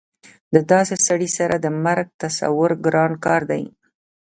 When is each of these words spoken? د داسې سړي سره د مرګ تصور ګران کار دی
د 0.53 0.55
داسې 0.71 0.95
سړي 1.07 1.29
سره 1.37 1.55
د 1.59 1.67
مرګ 1.85 2.07
تصور 2.21 2.71
ګران 2.85 3.11
کار 3.25 3.41
دی 3.51 3.63